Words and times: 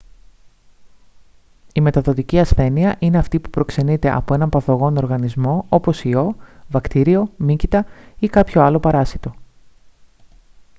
η 1.73 1.81
μεταδοτική 1.81 2.39
ασθένεια 2.39 2.95
είναι 2.99 3.17
αυτή 3.17 3.39
που 3.39 3.49
προξενείται 3.49 4.11
από 4.11 4.33
έναν 4.33 4.49
παθογόνο 4.49 4.99
οργανισμό 4.99 5.65
όπως 5.69 6.03
ιό 6.03 6.35
βακτήριο 6.69 7.31
μύκητα 7.37 7.85
ή 8.19 8.27
κάποιο 8.27 8.61
άλλο 8.61 8.79
παράσιτο 8.79 9.33